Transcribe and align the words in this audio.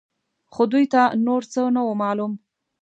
خو 0.53 0.61
دوی 0.71 0.85
ته 0.93 1.01
نور 1.25 1.41
څه 1.51 1.61
نه 1.75 1.81
وو 1.85 1.93
معلوم. 2.01 2.33